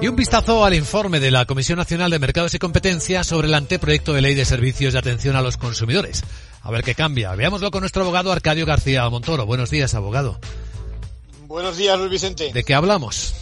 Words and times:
Y 0.00 0.08
un 0.08 0.16
vistazo 0.16 0.64
al 0.64 0.74
informe 0.74 1.20
de 1.20 1.30
la 1.30 1.46
Comisión 1.46 1.78
Nacional 1.78 2.10
de 2.10 2.18
Mercados 2.18 2.54
y 2.54 2.58
Competencia 2.58 3.24
sobre 3.24 3.48
el 3.48 3.54
anteproyecto 3.54 4.12
de 4.12 4.22
ley 4.22 4.34
de 4.34 4.44
servicios 4.44 4.92
de 4.92 4.98
atención 4.98 5.36
a 5.36 5.42
los 5.42 5.56
consumidores. 5.56 6.22
A 6.62 6.70
ver 6.70 6.82
qué 6.82 6.94
cambia. 6.94 7.34
Veámoslo 7.34 7.70
con 7.70 7.80
nuestro 7.80 8.02
abogado 8.02 8.32
Arcadio 8.32 8.66
García 8.66 9.08
Montoro. 9.08 9.46
Buenos 9.46 9.70
días, 9.70 9.94
abogado. 9.94 10.38
Buenos 11.46 11.76
días, 11.76 11.98
Luis 11.98 12.10
Vicente. 12.10 12.52
¿De 12.52 12.64
qué 12.64 12.74
hablamos? 12.74 13.34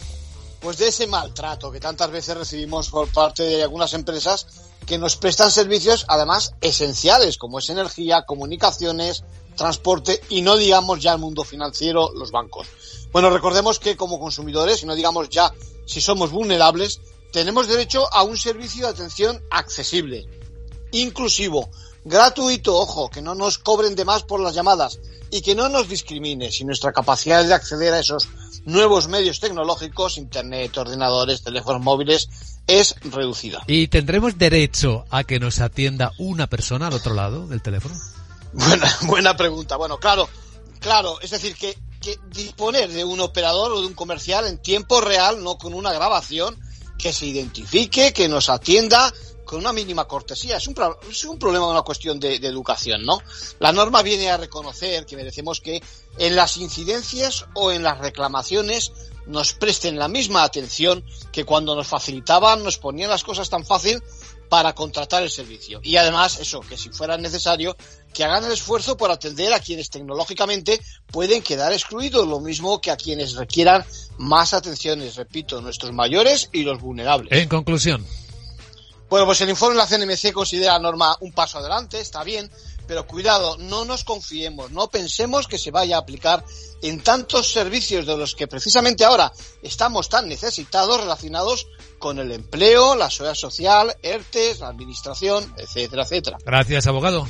Pues 0.59 0.77
de 0.77 0.87
ese 0.87 1.07
maltrato 1.07 1.71
que 1.71 1.79
tantas 1.79 2.11
veces 2.11 2.37
recibimos 2.37 2.89
por 2.89 3.07
parte 3.09 3.43
de 3.43 3.63
algunas 3.63 3.93
empresas 3.93 4.47
que 4.85 4.97
nos 4.97 5.15
prestan 5.15 5.51
servicios, 5.51 6.05
además, 6.07 6.53
esenciales, 6.61 7.37
como 7.37 7.59
es 7.59 7.69
energía, 7.69 8.23
comunicaciones, 8.25 9.23
transporte 9.55 10.21
y 10.29 10.41
no 10.41 10.57
digamos 10.57 10.99
ya 11.01 11.13
el 11.13 11.19
mundo 11.19 11.43
financiero, 11.43 12.11
los 12.13 12.31
bancos. 12.31 12.67
Bueno, 13.11 13.29
recordemos 13.29 13.79
que 13.79 13.95
como 13.95 14.19
consumidores, 14.19 14.81
y 14.83 14.85
no 14.85 14.95
digamos 14.95 15.29
ya 15.29 15.53
si 15.85 16.01
somos 16.01 16.31
vulnerables, 16.31 16.99
tenemos 17.31 17.67
derecho 17.67 18.11
a 18.13 18.23
un 18.23 18.37
servicio 18.37 18.85
de 18.85 18.91
atención 18.91 19.43
accesible, 19.49 20.27
inclusivo, 20.91 21.69
gratuito, 22.03 22.75
ojo, 22.75 23.09
que 23.09 23.21
no 23.21 23.35
nos 23.35 23.57
cobren 23.57 23.95
de 23.95 24.05
más 24.05 24.23
por 24.23 24.39
las 24.39 24.55
llamadas 24.55 24.99
y 25.29 25.41
que 25.41 25.55
no 25.55 25.69
nos 25.69 25.87
discrimine 25.87 26.51
si 26.51 26.63
nuestra 26.63 26.91
capacidad 26.91 27.43
de 27.43 27.53
acceder 27.53 27.93
a 27.93 27.99
esos 27.99 28.27
nuevos 28.65 29.07
medios 29.07 29.39
tecnológicos, 29.39 30.17
internet, 30.17 30.77
ordenadores, 30.77 31.43
teléfonos 31.43 31.81
móviles, 31.81 32.29
es 32.67 32.95
reducida. 33.03 33.63
¿Y 33.67 33.87
tendremos 33.87 34.37
derecho 34.37 35.05
a 35.09 35.23
que 35.23 35.39
nos 35.39 35.59
atienda 35.59 36.11
una 36.17 36.47
persona 36.47 36.87
al 36.87 36.93
otro 36.93 37.13
lado 37.13 37.47
del 37.47 37.61
teléfono? 37.61 37.95
Buena, 38.53 38.97
buena 39.03 39.37
pregunta. 39.37 39.75
Bueno, 39.75 39.97
claro, 39.97 40.29
claro, 40.79 41.19
es 41.21 41.31
decir, 41.31 41.55
que, 41.55 41.77
que 41.99 42.17
disponer 42.31 42.89
de 42.89 43.03
un 43.03 43.19
operador 43.19 43.71
o 43.71 43.81
de 43.81 43.87
un 43.87 43.93
comercial 43.93 44.47
en 44.47 44.57
tiempo 44.61 45.01
real, 45.01 45.43
no 45.43 45.57
con 45.57 45.73
una 45.73 45.91
grabación, 45.91 46.57
que 46.97 47.11
se 47.11 47.25
identifique, 47.25 48.13
que 48.13 48.29
nos 48.29 48.49
atienda 48.49 49.11
con 49.45 49.59
una 49.59 49.73
mínima 49.73 50.05
cortesía. 50.05 50.57
Es 50.57 50.67
un, 50.67 50.75
es 51.09 51.23
un 51.25 51.39
problema, 51.39 51.67
una 51.67 51.81
cuestión 51.81 52.19
de, 52.19 52.39
de, 52.39 52.47
educación, 52.47 53.03
¿no? 53.03 53.19
La 53.59 53.71
norma 53.71 54.01
viene 54.01 54.29
a 54.29 54.37
reconocer 54.37 55.05
que 55.05 55.15
merecemos 55.15 55.61
que 55.61 55.81
en 56.17 56.35
las 56.35 56.57
incidencias 56.57 57.45
o 57.53 57.71
en 57.71 57.83
las 57.83 57.99
reclamaciones 57.99 58.91
nos 59.25 59.53
presten 59.53 59.97
la 59.97 60.07
misma 60.07 60.43
atención 60.43 61.03
que 61.31 61.45
cuando 61.45 61.75
nos 61.75 61.87
facilitaban, 61.87 62.63
nos 62.63 62.77
ponían 62.77 63.09
las 63.09 63.23
cosas 63.23 63.49
tan 63.49 63.65
fácil 63.65 64.01
para 64.49 64.75
contratar 64.75 65.23
el 65.23 65.31
servicio. 65.31 65.79
Y 65.81 65.95
además, 65.95 66.39
eso, 66.39 66.59
que 66.59 66.77
si 66.77 66.89
fuera 66.89 67.17
necesario, 67.17 67.75
que 68.13 68.23
hagan 68.23 68.45
el 68.45 68.51
esfuerzo 68.51 68.95
por 68.95 69.09
atender 69.09 69.51
a 69.51 69.59
quienes 69.59 69.89
tecnológicamente 69.89 70.79
pueden 71.07 71.41
quedar 71.41 71.73
excluidos, 71.73 72.27
lo 72.27 72.39
mismo 72.39 72.79
que 72.79 72.91
a 72.91 72.97
quienes 72.97 73.33
requieran 73.33 73.83
más 74.17 74.53
atenciones, 74.53 75.15
repito, 75.15 75.59
nuestros 75.61 75.91
mayores 75.91 76.49
y 76.51 76.61
los 76.61 76.79
vulnerables. 76.79 77.31
En 77.31 77.49
conclusión. 77.49 78.05
Bueno, 79.13 79.27
pues 79.27 79.41
el 79.41 79.49
informe 79.51 79.75
de 79.75 79.77
la 79.77 79.85
CNMC 79.85 80.33
considera 80.33 80.73
la 80.73 80.79
norma 80.79 81.15
un 81.19 81.33
paso 81.33 81.59
adelante, 81.59 81.99
está 81.99 82.23
bien, 82.23 82.49
pero 82.87 83.05
cuidado, 83.05 83.57
no 83.59 83.85
nos 83.85 84.03
confiemos, 84.03 84.71
no 84.71 84.87
pensemos 84.87 85.47
que 85.47 85.59
se 85.59 85.69
vaya 85.69 85.97
a 85.97 85.99
aplicar 85.99 86.43
en 86.81 86.99
tantos 87.03 87.51
servicios 87.51 88.07
de 88.07 88.17
los 88.17 88.33
que 88.33 88.47
precisamente 88.47 89.05
ahora 89.05 89.31
estamos 89.61 90.09
tan 90.09 90.27
necesitados 90.27 90.99
relacionados 90.99 91.67
con 91.99 92.17
el 92.17 92.31
empleo, 92.31 92.95
la 92.95 93.11
seguridad 93.11 93.35
social, 93.35 93.95
ERTES, 94.01 94.61
la 94.61 94.69
administración, 94.69 95.53
etcétera, 95.59 96.01
etcétera. 96.01 96.37
Gracias, 96.43 96.87
abogado. 96.87 97.27